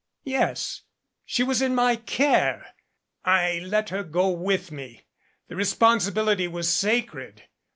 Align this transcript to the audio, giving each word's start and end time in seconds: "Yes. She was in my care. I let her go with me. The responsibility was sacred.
"Yes. 0.25 0.81
She 1.25 1.43
was 1.43 1.61
in 1.61 1.75
my 1.75 1.95
care. 1.95 2.73
I 3.23 3.59
let 3.63 3.89
her 3.89 4.01
go 4.01 4.29
with 4.29 4.71
me. 4.71 5.03
The 5.47 5.55
responsibility 5.55 6.47
was 6.47 6.67
sacred. 6.67 7.43